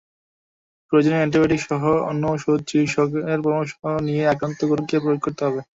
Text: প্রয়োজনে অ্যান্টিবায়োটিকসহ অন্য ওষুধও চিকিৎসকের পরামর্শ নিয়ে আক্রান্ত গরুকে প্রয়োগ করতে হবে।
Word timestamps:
প্রয়োজনে 0.87 1.17
অ্যান্টিবায়োটিকসহ 1.17 1.81
অন্য 2.09 2.23
ওষুধও 2.33 2.65
চিকিৎসকের 2.69 3.39
পরামর্শ 3.45 3.71
নিয়ে 4.07 4.23
আক্রান্ত 4.27 4.59
গরুকে 4.69 4.95
প্রয়োগ 5.03 5.19
করতে 5.25 5.41
হবে। 5.47 5.61